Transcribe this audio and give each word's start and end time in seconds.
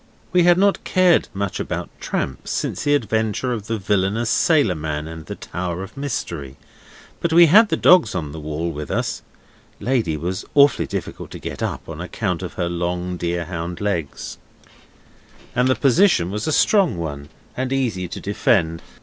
We 0.33 0.41
had 0.45 0.57
not 0.57 0.83
cared 0.83 1.27
much 1.31 1.59
about 1.59 1.91
tramps 1.99 2.49
since 2.49 2.83
the 2.85 2.95
adventure 2.95 3.53
of 3.53 3.67
the 3.67 3.77
villainous 3.77 4.31
sailor 4.31 4.73
man 4.73 5.07
and 5.07 5.27
the 5.27 5.35
Tower 5.35 5.83
of 5.83 5.95
Mystery, 5.95 6.57
but 7.19 7.31
we 7.31 7.45
had 7.45 7.69
the 7.69 7.77
dogs 7.77 8.15
on 8.15 8.31
the 8.31 8.39
wall 8.39 8.71
with 8.71 8.89
us 8.89 9.21
(Lady 9.79 10.17
was 10.17 10.43
awfully 10.55 10.87
difficult 10.87 11.29
to 11.29 11.37
get 11.37 11.61
up, 11.61 11.87
on 11.87 12.01
account 12.01 12.41
of 12.41 12.53
her 12.53 12.67
long 12.67 13.15
deer 13.15 13.45
hound 13.45 13.79
legs), 13.79 14.39
and 15.55 15.67
the 15.67 15.75
position 15.75 16.31
was 16.31 16.47
a 16.47 16.51
strong 16.51 16.97
one, 16.97 17.29
and 17.55 17.71
easy 17.71 18.07
to 18.07 18.19
defend. 18.19 18.81